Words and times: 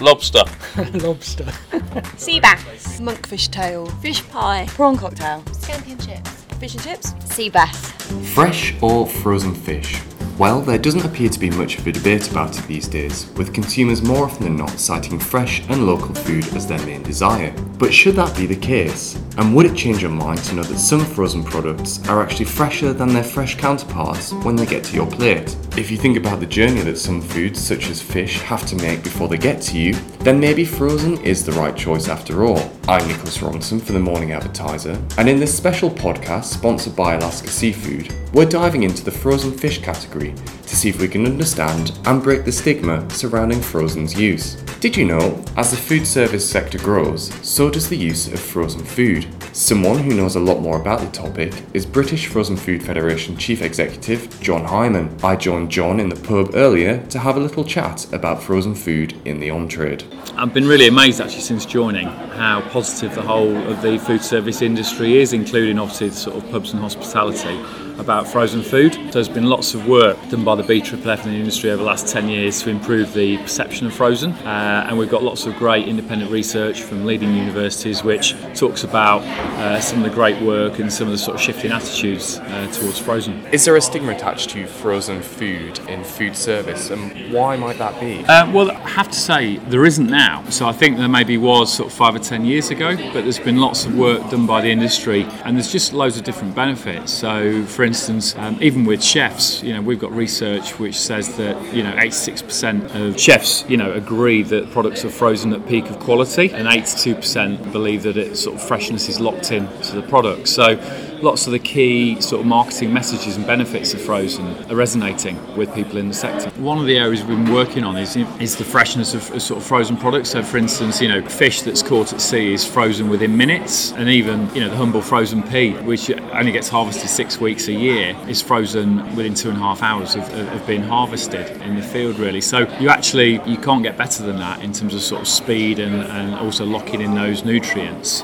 Lobster. 0.00 0.42
Lobster. 0.94 1.44
Sea 2.16 2.40
bass. 2.40 3.00
Monkfish 3.00 3.50
tail. 3.50 3.86
Fish 4.02 4.26
pie. 4.30 4.66
Prawn 4.68 4.96
cocktail. 4.96 5.42
Scampi 5.52 5.92
and 5.92 6.06
chips. 6.06 6.30
Fish 6.58 6.74
and 6.74 6.84
chips. 6.84 7.14
Sea 7.34 7.50
bass. 7.50 7.92
Fresh 8.34 8.74
or 8.82 9.06
frozen 9.06 9.54
fish? 9.54 10.00
Well, 10.40 10.62
there 10.62 10.78
doesn't 10.78 11.04
appear 11.04 11.28
to 11.28 11.38
be 11.38 11.50
much 11.50 11.76
of 11.78 11.86
a 11.86 11.92
debate 11.92 12.30
about 12.30 12.58
it 12.58 12.66
these 12.66 12.88
days, 12.88 13.30
with 13.36 13.52
consumers 13.52 14.00
more 14.00 14.24
often 14.24 14.44
than 14.44 14.56
not 14.56 14.70
citing 14.70 15.18
fresh 15.18 15.60
and 15.68 15.86
local 15.86 16.14
food 16.14 16.46
as 16.54 16.66
their 16.66 16.78
main 16.86 17.02
desire. 17.02 17.52
But 17.76 17.92
should 17.92 18.16
that 18.16 18.34
be 18.34 18.46
the 18.46 18.56
case? 18.56 19.20
And 19.36 19.54
would 19.54 19.66
it 19.66 19.76
change 19.76 20.00
your 20.00 20.10
mind 20.10 20.38
to 20.44 20.54
know 20.54 20.62
that 20.62 20.78
some 20.78 21.04
frozen 21.04 21.44
products 21.44 22.02
are 22.08 22.22
actually 22.22 22.46
fresher 22.46 22.94
than 22.94 23.12
their 23.12 23.22
fresh 23.22 23.54
counterparts 23.54 24.32
when 24.32 24.56
they 24.56 24.64
get 24.64 24.82
to 24.84 24.94
your 24.96 25.10
plate? 25.10 25.54
If 25.76 25.90
you 25.90 25.98
think 25.98 26.16
about 26.16 26.40
the 26.40 26.46
journey 26.46 26.80
that 26.80 26.96
some 26.96 27.20
foods, 27.20 27.60
such 27.60 27.90
as 27.90 28.00
fish, 28.00 28.40
have 28.40 28.64
to 28.68 28.76
make 28.76 29.04
before 29.04 29.28
they 29.28 29.36
get 29.36 29.60
to 29.64 29.78
you, 29.78 29.92
then 30.20 30.38
maybe 30.38 30.64
frozen 30.64 31.16
is 31.22 31.44
the 31.44 31.52
right 31.52 31.74
choice 31.74 32.08
after 32.08 32.44
all. 32.44 32.70
I'm 32.86 33.06
Nicholas 33.08 33.40
Robinson 33.40 33.80
for 33.80 33.92
the 33.92 33.98
Morning 33.98 34.32
Advertiser, 34.32 35.00
and 35.16 35.28
in 35.28 35.40
this 35.40 35.56
special 35.56 35.88
podcast 35.88 36.44
sponsored 36.44 36.94
by 36.94 37.14
Alaska 37.14 37.48
Seafood, 37.48 38.14
we're 38.34 38.44
diving 38.44 38.82
into 38.82 39.02
the 39.02 39.10
frozen 39.10 39.50
fish 39.50 39.80
category 39.80 40.34
to 40.70 40.76
see 40.76 40.88
if 40.88 41.00
we 41.00 41.08
can 41.08 41.26
understand 41.26 41.98
and 42.06 42.22
break 42.22 42.44
the 42.44 42.52
stigma 42.52 43.08
surrounding 43.10 43.60
frozen's 43.60 44.14
use. 44.14 44.54
Did 44.78 44.96
you 44.96 45.04
know, 45.04 45.44
as 45.56 45.72
the 45.72 45.76
food 45.76 46.06
service 46.06 46.48
sector 46.48 46.78
grows, 46.78 47.34
so 47.46 47.68
does 47.68 47.88
the 47.88 47.96
use 47.96 48.32
of 48.32 48.38
frozen 48.38 48.84
food? 48.84 49.26
Someone 49.52 49.98
who 49.98 50.14
knows 50.14 50.36
a 50.36 50.40
lot 50.40 50.60
more 50.60 50.80
about 50.80 51.00
the 51.00 51.10
topic 51.10 51.52
is 51.74 51.84
British 51.84 52.28
Frozen 52.28 52.56
Food 52.56 52.84
Federation 52.84 53.36
Chief 53.36 53.62
Executive 53.62 54.40
John 54.40 54.64
Hyman. 54.64 55.14
I 55.24 55.34
joined 55.34 55.70
John 55.70 55.98
in 55.98 56.08
the 56.08 56.14
pub 56.14 56.54
earlier 56.54 57.04
to 57.08 57.18
have 57.18 57.36
a 57.36 57.40
little 57.40 57.64
chat 57.64 58.10
about 58.14 58.40
frozen 58.40 58.76
food 58.76 59.20
in 59.24 59.40
the 59.40 59.50
on 59.50 59.66
trade. 59.66 60.04
I've 60.36 60.54
been 60.54 60.68
really 60.68 60.86
amazed 60.86 61.20
actually 61.20 61.42
since 61.42 61.66
joining 61.66 62.06
how 62.06 62.60
positive 62.70 63.16
the 63.16 63.22
whole 63.22 63.56
of 63.56 63.82
the 63.82 63.98
food 63.98 64.22
service 64.22 64.62
industry 64.62 65.18
is, 65.18 65.32
including 65.32 65.80
obviously 65.80 66.10
the 66.10 66.14
sort 66.14 66.36
of 66.36 66.48
pubs 66.50 66.72
and 66.72 66.80
hospitality 66.80 67.60
about 67.98 68.26
frozen 68.26 68.62
food. 68.62 68.94
So 68.94 69.10
there's 69.10 69.28
been 69.28 69.44
lots 69.44 69.74
of 69.74 69.86
work 69.86 70.16
done 70.30 70.44
by 70.44 70.54
the 70.62 70.80
BFFF 70.80 71.24
in 71.24 71.32
the 71.32 71.38
industry 71.38 71.70
over 71.70 71.82
the 71.82 71.88
last 71.88 72.08
10 72.08 72.28
years 72.28 72.62
to 72.62 72.70
improve 72.70 73.14
the 73.14 73.38
perception 73.38 73.86
of 73.86 73.94
frozen. 73.94 74.32
Uh, 74.32 74.86
and 74.88 74.98
we've 74.98 75.08
got 75.08 75.22
lots 75.22 75.46
of 75.46 75.56
great 75.56 75.88
independent 75.88 76.30
research 76.30 76.82
from 76.82 77.06
leading 77.06 77.34
universities 77.34 78.02
which 78.02 78.34
talks 78.54 78.84
about 78.84 79.22
uh, 79.22 79.80
some 79.80 79.98
of 79.98 80.04
the 80.04 80.14
great 80.14 80.40
work 80.42 80.78
and 80.78 80.92
some 80.92 81.06
of 81.06 81.12
the 81.12 81.18
sort 81.18 81.36
of 81.36 81.40
shifting 81.40 81.72
attitudes 81.72 82.38
uh, 82.38 82.70
towards 82.72 82.98
frozen. 82.98 83.44
Is 83.46 83.64
there 83.64 83.76
a 83.76 83.80
stigma 83.80 84.12
attached 84.12 84.50
to 84.50 84.66
frozen 84.66 85.22
food 85.22 85.78
in 85.80 86.04
food 86.04 86.36
service 86.36 86.90
and 86.90 87.32
why 87.32 87.56
might 87.56 87.78
that 87.78 87.98
be? 88.00 88.24
Uh, 88.24 88.50
well, 88.52 88.70
I 88.70 88.88
have 88.88 89.08
to 89.08 89.18
say 89.18 89.56
there 89.56 89.86
isn't 89.86 90.08
now. 90.08 90.44
So 90.50 90.66
I 90.66 90.72
think 90.72 90.98
there 90.98 91.08
maybe 91.08 91.38
was 91.38 91.72
sort 91.72 91.90
of 91.90 91.96
five 91.96 92.14
or 92.14 92.18
ten 92.18 92.44
years 92.44 92.70
ago, 92.70 92.96
but 92.96 93.22
there's 93.22 93.38
been 93.38 93.58
lots 93.58 93.86
of 93.86 93.96
work 93.96 94.30
done 94.30 94.46
by 94.46 94.60
the 94.60 94.70
industry 94.70 95.22
and 95.44 95.56
there's 95.56 95.72
just 95.72 95.92
loads 95.92 96.18
of 96.18 96.24
different 96.24 96.54
benefits. 96.54 97.12
So, 97.12 97.64
for 97.64 97.84
instance, 97.84 98.36
um, 98.36 98.58
even 98.60 98.84
with 98.84 99.02
chefs, 99.02 99.62
you 99.62 99.72
know, 99.72 99.80
we've 99.80 99.98
got 99.98 100.12
research 100.12 100.49
which 100.78 100.98
says 100.98 101.36
that 101.36 101.74
you 101.74 101.82
know 101.82 101.92
86% 101.92 102.94
of 102.94 103.20
chefs, 103.20 103.64
you 103.68 103.76
know, 103.76 103.92
agree 103.92 104.42
that 104.44 104.70
products 104.70 105.04
are 105.04 105.10
frozen 105.10 105.52
at 105.52 105.66
peak 105.66 105.88
of 105.90 105.98
quality, 106.00 106.50
and 106.52 106.66
82% 106.66 107.72
believe 107.72 108.02
that 108.04 108.16
its 108.16 108.40
sort 108.40 108.56
of 108.56 108.62
freshness 108.62 109.08
is 109.08 109.20
locked 109.20 109.52
in 109.52 109.66
to 109.82 109.96
the 109.96 110.02
product. 110.02 110.48
So 110.48 110.76
lots 111.22 111.46
of 111.46 111.52
the 111.52 111.58
key 111.58 112.20
sort 112.20 112.40
of 112.40 112.46
marketing 112.46 112.92
messages 112.92 113.36
and 113.36 113.46
benefits 113.46 113.94
of 113.94 114.00
frozen 114.00 114.46
are 114.70 114.76
resonating 114.76 115.36
with 115.56 115.72
people 115.74 115.98
in 115.98 116.08
the 116.08 116.14
sector. 116.14 116.50
One 116.60 116.78
of 116.78 116.86
the 116.86 116.96
areas 116.96 117.22
we've 117.22 117.36
been 117.36 117.52
working 117.52 117.84
on 117.84 117.96
is 117.96 118.16
is 118.16 118.56
the 118.56 118.64
freshness 118.64 119.14
of, 119.14 119.30
of, 119.32 119.42
sort 119.42 119.60
of 119.60 119.66
frozen 119.66 119.96
products. 119.96 120.30
So, 120.30 120.42
for 120.42 120.56
instance, 120.56 121.00
you 121.00 121.08
know, 121.08 121.22
fish 121.22 121.62
that's 121.62 121.82
caught 121.82 122.12
at 122.12 122.20
sea 122.20 122.52
is 122.52 122.64
frozen 122.64 123.08
within 123.08 123.36
minutes, 123.36 123.92
and 123.92 124.08
even 124.08 124.52
you 124.54 124.60
know 124.60 124.70
the 124.70 124.76
humble 124.76 125.02
frozen 125.02 125.42
pea, 125.42 125.72
which 125.72 126.10
only 126.10 126.52
gets 126.52 126.68
harvested 126.68 127.08
six 127.08 127.40
weeks 127.40 127.68
a 127.68 127.72
year, 127.72 128.16
is 128.28 128.40
frozen 128.42 128.98
within 129.16 129.34
two 129.34 129.48
and 129.50 129.58
a 129.58 129.60
half 129.60 129.82
hours 129.82 130.14
of, 130.14 130.22
of 130.32 130.66
being 130.66 130.82
harvested 130.82 131.50
in 131.62 131.76
the 131.76 131.82
field. 131.82 132.18
Really, 132.18 132.40
so 132.40 132.60
you 132.78 132.88
actually 132.88 133.40
you 133.46 133.56
can't 133.56 133.82
get 133.82 133.96
better 133.96 134.22
than 134.22 134.36
that 134.36 134.62
in 134.62 134.72
terms 134.72 134.94
of 134.94 135.00
sort 135.00 135.22
of 135.22 135.28
speed 135.28 135.78
and, 135.78 136.02
and 136.02 136.34
also 136.34 136.64
locking 136.64 137.00
in 137.00 137.14
those 137.14 137.44
nutrients 137.44 138.22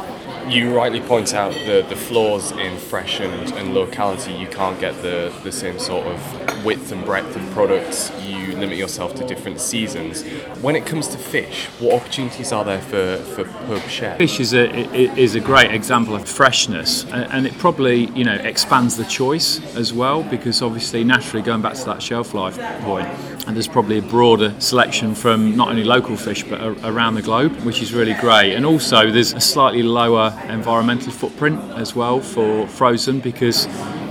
you 0.49 0.77
rightly 0.77 1.01
point 1.01 1.35
out 1.35 1.53
the, 1.53 1.85
the 1.89 1.97
flaws 1.97 2.53
in 2.53 2.77
fresh 2.79 3.21
and, 3.21 3.53
and 3.55 3.75
locality. 3.75 4.33
You 4.33 4.47
can't 4.47 4.79
get 4.81 5.01
the, 5.03 5.33
the 5.43 5.53
same 5.53 5.79
sort 5.79 6.07
of 6.07 6.65
width 6.65 6.93
and 6.93 7.05
breadth 7.05 7.37
of 7.37 7.51
products. 7.51 8.11
You 8.23 8.57
limit 8.57 8.79
yourself 8.79 9.15
to 9.17 9.27
different 9.27 9.61
seasons. 9.61 10.23
When 10.63 10.77
it 10.77 10.87
comes 10.87 11.09
to 11.09 11.19
fish, 11.19 11.67
what 11.81 11.95
opportunities 12.01 12.53
are 12.53 12.65
there 12.65 12.81
for, 12.81 13.17
for 13.35 13.45
pub 13.67 13.83
chefs? 13.83 14.19
Fish 14.19 14.41
is 14.41 14.55
a, 14.55 14.69
is 14.95 15.35
a 15.35 15.41
great 15.41 15.73
example 15.73 16.15
of 16.15 16.29
freshness 16.29 17.05
and 17.13 17.47
it 17.47 17.57
probably 17.59 18.07
you 18.11 18.25
know 18.25 18.35
expands 18.35 18.97
the 18.97 19.05
choice 19.05 19.61
as 19.77 19.93
well 19.93 20.23
because 20.23 20.63
obviously 20.63 21.05
naturally 21.05 21.43
going 21.43 21.63
back 21.63 21.75
to 21.75 21.85
that 21.85 22.03
shelf 22.03 22.35
life 22.35 22.59
point 22.83 23.09
and 23.47 23.57
there's 23.57 23.69
probably 23.69 23.99
a 23.99 24.03
broader 24.03 24.55
selection 24.61 25.15
from 25.15 25.57
not 25.57 25.69
only 25.69 25.85
local 25.85 26.17
fish 26.17 26.43
but 26.43 26.61
around 26.85 27.15
the 27.15 27.23
globe, 27.23 27.53
which 27.61 27.81
is 27.81 27.95
really 27.95 28.15
great. 28.15 28.55
And 28.55 28.67
also, 28.67 29.11
there's 29.11 29.33
a 29.33 29.41
slightly 29.41 29.83
lower 29.83 30.37
environmental 30.49 31.13
footprint 31.13 31.61
as 31.73 31.95
well 31.95 32.21
for 32.21 32.67
frozen 32.67 33.21
because 33.21 33.67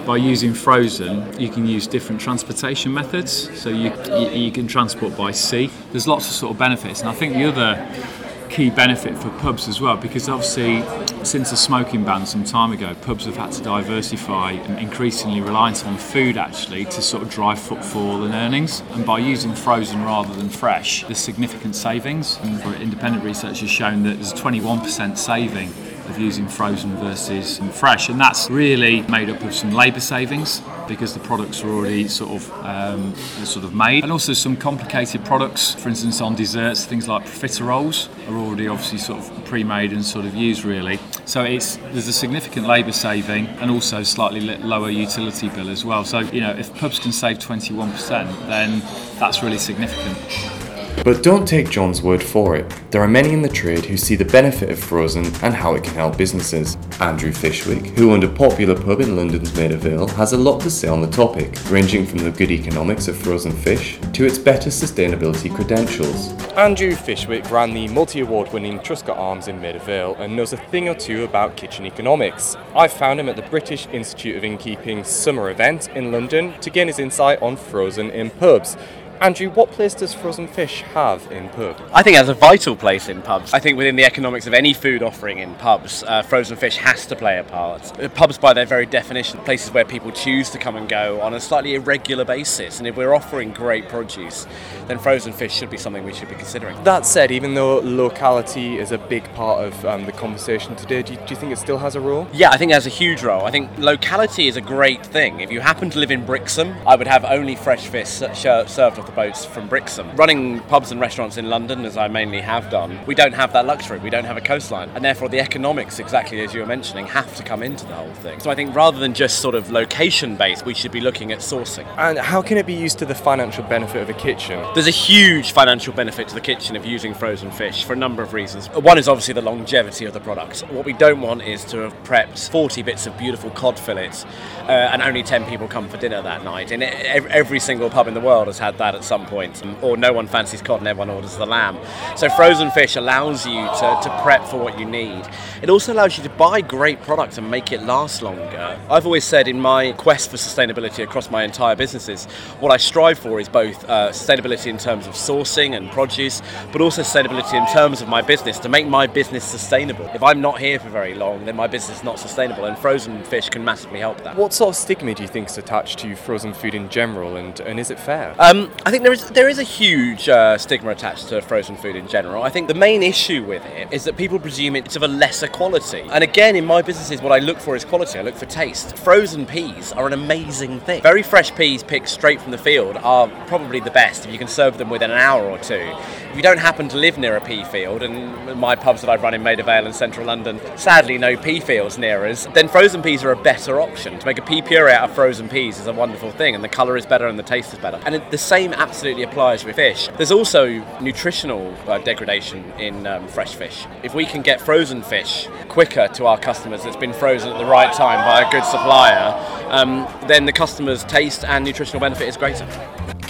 by 0.06 0.18
using 0.18 0.54
frozen, 0.54 1.40
you 1.40 1.50
can 1.50 1.68
use 1.68 1.88
different 1.88 2.22
transportation 2.22 2.94
methods. 2.94 3.60
So 3.60 3.70
you, 3.70 3.92
you, 4.08 4.30
you 4.30 4.52
can 4.52 4.68
transport 4.68 5.18
by 5.18 5.32
sea. 5.32 5.70
There's 5.92 6.08
lots 6.08 6.28
of 6.28 6.34
sort 6.34 6.52
of 6.52 6.60
benefits, 6.60 7.02
and 7.02 7.10
I 7.10 7.14
think 7.14 7.34
the 7.34 7.46
other 7.46 8.25
key 8.50 8.70
benefit 8.70 9.18
for 9.18 9.30
pubs 9.40 9.68
as 9.68 9.82
well 9.82 9.98
because 9.98 10.30
obviously 10.30 10.84
since 11.26 11.50
the 11.50 11.58
smoking 11.58 12.04
ban 12.04 12.26
some 12.26 12.44
time 12.44 12.72
ago 12.72 12.94
pubs 13.02 13.26
have 13.26 13.36
had 13.36 13.52
to 13.52 13.64
diversify 13.64 14.52
and 14.52 14.80
increasingly 14.80 15.42
reliant 15.42 15.86
on 15.86 15.98
food 15.98 16.38
actually 16.38 16.86
to 16.86 17.02
sort 17.02 17.24
of 17.24 17.30
drive 17.30 17.60
footfall 17.60 18.24
and 18.24 18.34
earnings. 18.34 18.82
And 18.92 19.06
by 19.06 19.20
using 19.20 19.54
frozen 19.54 20.04
rather 20.04 20.34
than 20.34 20.50
fresh 20.50 21.04
there's 21.04 21.18
significant 21.18 21.76
savings. 21.76 22.38
And 22.44 22.62
independent 22.82 23.24
research 23.24 23.62
has 23.62 23.70
shown 23.70 24.04
that 24.04 24.16
there's 24.16 24.32
a 24.32 24.36
21% 24.36 25.18
saving 25.18 25.74
of 26.08 26.18
using 26.20 26.48
frozen 26.48 26.96
versus 26.98 27.60
fresh, 27.74 28.10
and 28.10 28.20
that's 28.20 28.50
really 28.50 29.02
made 29.04 29.30
up 29.30 29.42
of 29.42 29.54
some 29.54 29.72
labour 29.72 30.00
savings 30.00 30.62
because 30.88 31.14
the 31.14 31.20
products 31.20 31.64
are 31.64 31.70
already 31.70 32.08
sort 32.08 32.42
of 32.42 32.52
um, 32.64 33.16
sort 33.44 33.66
of 33.66 33.74
made, 33.74 34.04
and 34.04 34.12
also 34.12 34.34
some 34.34 34.56
complicated 34.56 35.24
products. 35.26 35.74
For 35.76 35.90
instance, 35.90 36.22
on 36.22 36.36
desserts, 36.36 36.86
things 36.86 37.08
like 37.08 37.26
profiteroles 37.26 38.10
are 38.30 38.38
already 38.38 38.68
obviously 38.68 38.98
sort 38.98 39.20
of 39.20 39.46
pre-made 39.46 39.92
and 39.92 40.04
sort 40.04 40.26
of 40.26 40.36
used 40.36 40.64
really. 40.64 41.00
So 41.26 41.44
it's 41.44 41.78
there's 41.92 42.08
a 42.08 42.14
significant 42.14 42.68
labour 42.68 42.92
saving 42.92 43.48
and 43.60 43.72
also 43.72 44.04
slightly 44.04 44.42
lower 44.58 44.90
utility 44.90 45.50
bill 45.50 45.70
as 45.70 45.84
well. 45.84 46.04
So 46.04 46.20
you 46.20 46.42
know, 46.42 46.52
if 46.52 46.74
pubs 46.76 47.00
can 47.00 47.12
save 47.12 47.40
21%, 47.40 48.48
then 48.48 48.80
that's 49.20 49.42
really 49.42 49.58
significant. 49.58 50.65
But 51.04 51.22
don't 51.22 51.48
take 51.48 51.70
John's 51.70 52.02
word 52.02 52.24
for 52.24 52.56
it. 52.56 52.68
There 52.90 53.02
are 53.02 53.08
many 53.08 53.34
in 53.34 53.42
the 53.42 53.50
trade 53.50 53.86
who 53.86 53.98
see 53.98 54.16
the 54.16 54.26
benefit 54.26 54.70
of 54.70 54.80
frozen 54.80 55.26
and 55.44 55.54
how 55.54 55.76
it 55.76 55.84
can 55.84 55.94
help 55.94 56.18
businesses. 56.18 56.78
Andrew 57.00 57.32
Fishwick, 57.32 57.88
who 57.98 58.12
owned 58.12 58.24
a 58.24 58.30
popular 58.30 58.74
pub 58.74 59.02
in 59.02 59.16
London's 59.16 59.56
Maida 59.56 59.76
has 60.16 60.34
a 60.34 60.38
lot 60.38 60.62
to 60.62 60.70
say 60.70 60.88
on 60.88 61.02
the 61.02 61.08
topic, 61.08 61.54
ranging 61.70 62.06
from 62.06 62.20
the 62.20 62.32
good 62.32 62.50
economics 62.50 63.08
of 63.08 63.18
frozen 63.18 63.52
fish 63.52 64.00
to 64.14 64.26
its 64.26 64.38
better 64.38 64.70
sustainability 64.70 65.54
credentials. 65.54 66.34
Andrew 66.54 66.96
Fishwick 66.96 67.52
ran 67.52 67.74
the 67.74 67.88
multi 67.90 68.22
award 68.22 68.52
winning 68.54 68.80
Truscott 68.80 69.18
Arms 69.18 69.48
in 69.48 69.62
Maida 69.62 69.76
and 70.18 70.36
knows 70.36 70.54
a 70.54 70.58
thing 70.58 70.88
or 70.90 70.96
two 70.96 71.24
about 71.24 71.58
kitchen 71.58 71.86
economics. 71.86 72.56
I 72.76 72.88
found 72.88 73.20
him 73.20 73.30
at 73.30 73.36
the 73.36 73.42
British 73.44 73.88
Institute 73.88 74.38
of 74.38 74.44
Innkeeping 74.44 75.04
summer 75.04 75.50
event 75.50 75.90
in 75.90 76.12
London 76.12 76.60
to 76.62 76.70
gain 76.70 76.88
his 76.88 77.00
insight 77.00 77.42
on 77.42 77.58
frozen 77.58 78.10
in 78.10 78.30
pubs. 78.30 78.78
Andrew, 79.22 79.50
what 79.50 79.72
place 79.72 79.94
does 79.94 80.14
frozen 80.14 80.46
fish 80.46 80.82
have 80.94 81.32
in 81.32 81.48
pubs? 81.50 81.82
I 81.94 82.04
think 82.04 82.16
it 82.16 82.20
has 82.20 82.28
a 82.28 82.34
vital 82.34 82.76
place 82.76 83.08
in 83.08 83.22
pubs. 83.22 83.54
I 83.54 83.60
think 83.60 83.78
within 83.78 83.96
the 83.96 84.04
economics 84.04 84.46
of 84.46 84.54
any 84.54 84.74
food 84.74 85.02
offering 85.02 85.40
in 85.40 85.56
pubs, 85.56 86.04
uh, 86.04 86.22
frozen 86.22 86.58
fish 86.58 86.76
has 86.78 87.06
to 87.08 87.16
play 87.16 87.40
a 87.40 87.44
part. 87.44 87.98
Uh, 87.98 88.10
pubs, 88.10 88.38
by 88.38 88.54
their 88.54 88.66
very 88.66 88.86
definition, 88.86 89.40
are 89.40 89.46
places 89.46 89.72
where 89.72 89.86
people 89.86 90.12
choose 90.12 90.50
to 90.50 90.58
come 90.58 90.76
and 90.76 90.90
go 90.90 91.22
on 91.22 91.34
a 91.34 91.40
slightly 91.40 91.76
irregular 91.76 92.26
basis. 92.26 92.80
And 92.80 92.88
if 92.88 92.98
we're 92.98 93.14
offering 93.14 93.52
great 93.52 93.88
produce, 93.88 94.48
then 94.88 95.00
frozen 95.00 95.32
fish 95.32 95.54
should 95.54 95.70
be 95.70 95.78
something 95.78 96.04
we 96.04 96.14
should 96.14 96.30
be 96.30 96.36
considering. 96.36 96.84
That 96.84 97.06
said, 97.06 97.32
even 97.32 97.54
though 97.54 97.80
locality 97.80 98.78
is 98.80 98.92
a 98.92 98.98
big 98.98 99.24
part 99.34 99.66
of 99.66 99.86
um, 99.86 100.06
the 100.06 100.12
conversation 100.12 100.76
today, 100.76 101.02
do 101.04 101.14
you, 101.14 101.20
do 101.20 101.26
you 101.30 101.36
think 101.38 101.54
it 101.54 101.58
still 101.58 101.78
has 101.78 101.96
a 101.96 102.02
role? 102.02 102.28
Yeah, 102.34 102.50
I 102.50 102.58
think 102.58 102.72
it 102.72 102.76
has 102.76 102.86
a 102.86 102.90
huge 102.90 103.24
role. 103.24 103.46
I 103.46 103.52
think 103.52 103.70
locality 103.78 104.50
is 104.50 104.58
a 104.58 104.62
great 104.62 105.06
thing. 105.06 105.40
If 105.40 105.52
you 105.52 105.62
happen 105.62 105.90
to 105.92 106.00
live 106.00 106.12
in 106.12 106.26
Brixham, 106.26 106.76
I 106.86 106.98
would 106.98 107.08
have 107.08 107.24
only 107.24 107.56
fresh 107.56 107.88
fish 107.88 108.10
served 108.10 109.05
the 109.06 109.12
boats 109.12 109.46
from 109.46 109.68
Brixham. 109.68 110.16
Running 110.16 110.60
pubs 110.62 110.92
and 110.92 111.00
restaurants 111.00 111.38
in 111.38 111.50
London, 111.50 111.86
as 111.86 111.98
I 111.98 112.08
mainly 112.08 112.42
have 112.42 112.70
done, 112.70 113.00
we 113.06 113.16
don't 113.16 113.34
have 113.34 113.54
that 113.54 113.66
luxury. 113.66 114.00
We 114.00 114.10
don't 114.10 114.26
have 114.26 114.38
a 114.38 114.42
coastline, 114.42 114.90
and 114.96 115.04
therefore 115.04 115.30
the 115.30 115.40
economics, 115.40 116.00
exactly 116.00 116.42
as 116.42 116.54
you 116.54 116.60
were 116.62 116.66
mentioning, 116.66 117.06
have 117.08 117.36
to 117.36 117.44
come 117.44 117.64
into 117.64 117.86
the 117.86 117.96
whole 117.96 118.14
thing. 118.16 118.40
So 118.40 118.50
I 118.50 118.56
think 118.56 118.76
rather 118.76 119.00
than 119.00 119.14
just 119.14 119.40
sort 119.40 119.56
of 119.56 119.72
location 119.72 120.36
based, 120.36 120.66
we 120.66 120.74
should 120.74 120.92
be 120.92 121.02
looking 121.02 121.32
at 121.32 121.40
sourcing. 121.40 121.86
And 121.98 122.18
how 122.18 122.42
can 122.42 122.58
it 122.58 122.66
be 122.66 122.74
used 122.74 123.00
to 123.00 123.06
the 123.06 123.16
financial 123.16 123.64
benefit 123.64 124.02
of 124.02 124.10
a 124.10 124.14
kitchen? 124.14 124.64
There's 124.74 124.88
a 124.88 124.92
huge 124.92 125.52
financial 125.52 125.94
benefit 125.94 126.28
to 126.30 126.36
the 126.36 126.42
kitchen 126.42 126.76
of 126.76 126.86
using 126.86 127.14
frozen 127.14 127.52
fish 127.52 127.84
for 127.84 127.94
a 127.94 127.96
number 127.96 128.24
of 128.24 128.34
reasons. 128.34 128.68
One 128.70 128.98
is 128.98 129.08
obviously 129.08 129.34
the 129.34 129.42
longevity 129.42 130.06
of 130.06 130.14
the 130.14 130.20
product. 130.20 130.62
What 130.72 130.86
we 130.86 130.94
don't 130.94 131.22
want 131.22 131.42
is 131.44 131.64
to 131.66 131.80
have 131.80 131.94
prepped 132.04 132.50
40 132.50 132.82
bits 132.82 133.08
of 133.08 133.18
beautiful 133.18 133.50
cod 133.52 133.80
fillets 133.80 134.26
uh, 134.64 134.72
and 134.72 135.02
only 135.02 135.24
10 135.24 135.46
people 135.46 135.68
come 135.68 135.88
for 135.90 135.98
dinner 135.98 136.22
that 136.22 136.44
night. 136.44 136.72
And 136.72 136.84
ev- 136.84 137.28
every 137.28 137.60
single 137.60 137.90
pub 137.90 138.08
in 138.08 138.14
the 138.14 138.22
world 138.22 138.48
has 138.48 138.60
had 138.60 138.78
that 138.78 138.95
at 138.96 139.04
some 139.04 139.26
point. 139.26 139.62
Or 139.82 139.98
no 139.98 140.14
one 140.14 140.28
fancies 140.28 140.62
cod 140.62 140.80
and 140.80 140.88
everyone 140.88 141.10
orders 141.10 141.38
the 141.38 141.46
lamb. 141.46 141.78
So 142.16 142.30
frozen 142.30 142.72
fish 142.72 142.96
allows 142.96 143.46
you 143.46 143.62
to, 143.62 144.00
to 144.04 144.20
prep 144.24 144.46
for 144.46 144.58
what 144.58 144.80
you 144.80 144.86
need. 144.86 145.24
It 145.62 145.70
also 145.70 145.94
allows 145.94 146.18
you 146.18 146.24
to 146.24 146.30
buy 146.30 146.62
great 146.62 147.02
products 147.02 147.38
and 147.38 147.50
make 147.50 147.72
it 147.72 147.84
last 147.84 148.22
longer. 148.22 148.80
I've 148.90 149.06
always 149.06 149.24
said 149.24 149.48
in 149.48 149.60
my 149.60 149.92
quest 149.94 150.32
for 150.32 150.38
sustainability 150.38 151.04
across 151.04 151.30
my 151.30 151.44
entire 151.44 151.76
businesses, 151.76 152.26
what 152.60 152.72
I 152.72 152.78
strive 152.78 153.20
for 153.20 153.40
is 153.40 153.50
both 153.50 153.84
uh, 153.90 154.10
sustainability 154.10 154.68
in 154.68 154.78
terms 154.78 155.08
of 155.08 155.14
sourcing 155.14 155.76
and 155.76 155.90
produce, 155.92 156.42
but 156.72 156.82
also 156.82 157.02
sustainability 157.02 157.54
in 157.54 157.66
terms 157.74 158.02
of 158.02 158.08
my 158.08 158.22
business 158.22 158.60
to 158.60 158.70
make 158.70 158.88
my 158.88 159.08
business 159.08 159.44
sustainable. 159.44 160.10
If 160.14 160.24
I'm 160.24 160.42
not 160.42 160.60
here 160.60 160.80
for 160.80 160.90
very 160.90 161.14
long, 161.14 161.46
then 161.46 161.56
my 161.56 161.68
business 161.68 161.98
is 161.98 162.04
not 162.04 162.20
sustainable, 162.20 162.66
and 162.66 162.78
frozen 162.78 163.24
fish 163.24 163.50
can 163.50 163.64
massively 163.64 164.00
help 164.00 164.22
that. 164.24 164.36
What 164.36 164.54
sort 164.54 164.70
of 164.70 164.76
stigma 164.76 165.14
do 165.14 165.24
you 165.24 165.28
think 165.28 165.50
is 165.50 165.58
attached 165.58 166.00
to 166.00 166.16
frozen 166.16 166.54
food 166.54 166.76
in 166.76 166.90
general, 166.90 167.38
and, 167.38 167.60
and 167.62 167.80
is 167.80 167.92
it 167.92 168.00
fair? 168.00 168.36
Um, 168.40 168.72
I 168.88 168.92
think 168.92 169.02
there 169.02 169.14
is 169.14 169.28
there 169.32 169.50
is 169.50 169.58
a 169.58 169.64
huge 169.64 170.30
uh, 170.30 170.60
stigma 170.60 170.92
attached 170.92 171.30
to 171.30 171.42
frozen 171.42 171.76
food 171.76 171.96
in 171.96 172.08
general. 172.08 172.44
I 172.44 172.52
think 172.52 172.68
the 172.68 172.76
main 172.76 173.02
issue 173.02 173.44
with 173.44 173.66
it 173.66 173.92
is 173.92 174.04
that 174.04 174.16
people 174.16 174.38
presume 174.38 174.76
it's 174.76 174.96
of 174.96 175.02
a 175.02 175.08
lesser 175.08 175.48
quality. 175.48 176.02
And 176.12 176.24
again, 176.24 176.56
in 176.56 176.66
my 176.66 176.84
businesses, 176.84 177.20
what 177.20 177.32
I 177.32 177.40
look 177.40 177.58
for 177.58 177.76
is 177.76 177.84
quality. 177.84 178.20
I 178.20 178.22
look 178.22 178.36
for 178.36 178.46
taste. 178.46 178.96
Frozen 179.00 179.48
peas 179.48 179.92
are 179.94 180.06
an 180.06 180.14
amazing 180.14 180.82
thing. 180.82 181.02
Very 181.02 181.24
fresh 181.24 181.52
peas 181.56 181.82
picked 181.82 182.10
straight 182.10 182.40
from 182.40 182.52
the 182.52 182.60
field 182.60 182.98
are 182.98 183.28
probably 183.48 183.80
the 183.80 183.90
best 183.90 184.24
if 184.28 184.32
you 184.32 184.38
can 184.38 184.48
serve 184.48 184.78
them 184.78 184.92
within 184.92 185.10
an 185.10 185.18
hour 185.18 185.50
or 185.50 185.58
two. 185.58 185.92
If 186.30 186.36
you 186.36 186.44
don't 186.44 186.60
happen 186.60 186.88
to 186.90 186.98
live 186.98 187.18
near 187.18 187.38
a 187.38 187.42
pea 187.42 187.64
field, 187.64 188.04
and 188.04 188.60
my 188.60 188.76
pubs 188.76 189.02
that 189.02 189.10
I've 189.10 189.24
run 189.24 189.34
in 189.34 189.42
Maida 189.42 189.64
Vale 189.64 189.86
and 189.88 189.96
central 189.96 190.28
London, 190.28 190.62
sadly 190.76 191.18
no 191.18 191.36
pea 191.36 191.60
fields 191.60 191.98
near 191.98 192.24
us, 192.28 192.46
then 192.54 192.68
frozen 192.68 193.02
peas 193.02 193.24
are 193.24 193.32
a 193.32 193.42
better 193.42 193.82
option. 193.82 194.20
To 194.20 194.26
make 194.28 194.38
a 194.38 194.44
pea 194.44 194.62
puree 194.62 194.92
out 194.92 195.10
of 195.10 195.16
frozen 195.16 195.50
peas 195.50 195.80
is 195.80 195.88
a 195.88 195.94
wonderful 195.94 196.30
thing, 196.30 196.54
and 196.54 196.64
the 196.64 196.68
colour 196.70 196.98
is 196.98 197.08
better 197.08 197.26
and 197.26 197.40
the 197.40 197.44
taste 197.44 197.74
is 197.74 197.80
better. 197.80 198.00
And 198.06 198.22
the 198.30 198.38
same 198.38 198.75
absolutely 198.78 199.24
applies 199.24 199.66
with 199.66 199.76
fish. 199.76 200.10
There's 200.18 200.32
also 200.32 200.68
nutritional 201.00 201.74
uh, 201.88 201.98
degradation 202.00 202.64
in 202.80 203.08
um, 203.08 203.28
fresh 203.28 203.56
fish. 203.56 203.86
If 204.04 204.14
we 204.14 204.26
can 204.26 204.42
get 204.42 204.62
frozen 204.62 205.02
fish 205.02 205.48
quicker 205.70 206.08
to 206.10 206.26
our 206.26 206.38
customers 206.38 206.84
that's 206.84 206.96
been 206.96 207.14
frozen 207.14 207.52
at 207.52 207.58
the 207.58 207.66
right 207.66 207.94
time 207.94 208.26
by 208.26 208.48
a 208.48 208.52
good 208.52 208.66
supplier, 208.66 209.34
um, 209.70 210.08
then 210.28 210.46
the 210.46 210.54
customer's 210.54 211.04
taste 211.04 211.44
and 211.44 211.66
nutritional 211.66 212.00
benefit 212.00 212.28
is 212.28 212.38
greater. 212.38 212.66